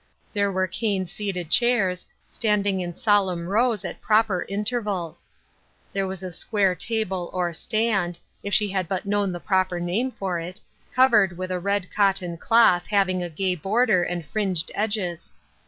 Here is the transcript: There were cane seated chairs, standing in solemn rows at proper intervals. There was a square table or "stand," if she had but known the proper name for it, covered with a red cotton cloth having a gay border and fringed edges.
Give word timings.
There 0.33 0.51
were 0.51 0.65
cane 0.65 1.05
seated 1.05 1.51
chairs, 1.51 2.07
standing 2.27 2.79
in 2.81 2.95
solemn 2.95 3.45
rows 3.47 3.85
at 3.85 4.01
proper 4.01 4.47
intervals. 4.49 5.29
There 5.93 6.07
was 6.07 6.23
a 6.23 6.31
square 6.31 6.73
table 6.73 7.29
or 7.33 7.53
"stand," 7.53 8.19
if 8.41 8.51
she 8.51 8.69
had 8.69 8.87
but 8.87 9.05
known 9.05 9.31
the 9.31 9.39
proper 9.39 9.79
name 9.79 10.09
for 10.09 10.39
it, 10.39 10.59
covered 10.91 11.37
with 11.37 11.51
a 11.51 11.59
red 11.59 11.85
cotton 11.95 12.35
cloth 12.37 12.87
having 12.87 13.21
a 13.21 13.29
gay 13.29 13.53
border 13.53 14.01
and 14.01 14.25
fringed 14.25 14.71
edges. 14.73 15.35